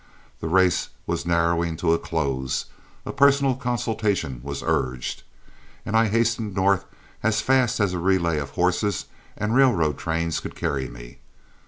[0.39, 2.65] The race was narrowing to a close,
[3.05, 5.21] a personal consultation was urged,
[5.85, 6.85] and I hastened north
[7.21, 9.05] as fast as a relay of horses
[9.37, 11.19] and railroad trains could carry me.